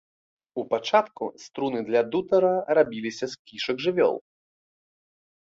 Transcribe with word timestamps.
У 0.61 0.63
пачатку 0.71 1.27
струны 1.43 1.79
для 1.91 2.01
дутара 2.15 2.51
рабіліся 2.79 3.25
з 3.35 3.53
кішак 3.53 3.77
жывёл. 3.87 4.15